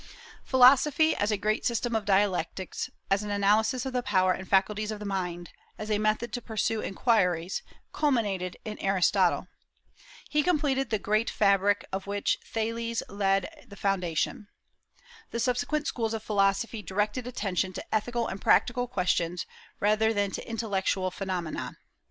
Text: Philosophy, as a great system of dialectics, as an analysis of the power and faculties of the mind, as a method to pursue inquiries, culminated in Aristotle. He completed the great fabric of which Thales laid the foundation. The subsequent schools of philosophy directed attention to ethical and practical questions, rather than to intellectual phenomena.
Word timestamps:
Philosophy, 0.43 1.15
as 1.15 1.29
a 1.29 1.37
great 1.37 1.63
system 1.63 1.95
of 1.95 2.05
dialectics, 2.05 2.89
as 3.11 3.21
an 3.21 3.29
analysis 3.29 3.85
of 3.85 3.93
the 3.93 4.01
power 4.01 4.31
and 4.33 4.49
faculties 4.49 4.89
of 4.89 4.97
the 4.97 5.05
mind, 5.05 5.51
as 5.77 5.91
a 5.91 5.99
method 5.99 6.33
to 6.33 6.41
pursue 6.41 6.81
inquiries, 6.81 7.61
culminated 7.93 8.57
in 8.65 8.79
Aristotle. 8.79 9.47
He 10.27 10.41
completed 10.41 10.89
the 10.89 10.97
great 10.97 11.29
fabric 11.29 11.85
of 11.93 12.07
which 12.07 12.39
Thales 12.43 13.03
laid 13.09 13.47
the 13.67 13.75
foundation. 13.75 14.47
The 15.29 15.39
subsequent 15.39 15.85
schools 15.85 16.15
of 16.15 16.23
philosophy 16.23 16.81
directed 16.81 17.27
attention 17.27 17.71
to 17.73 17.93
ethical 17.93 18.27
and 18.27 18.41
practical 18.41 18.87
questions, 18.87 19.45
rather 19.79 20.15
than 20.15 20.31
to 20.31 20.49
intellectual 20.49 21.11
phenomena. 21.11 21.77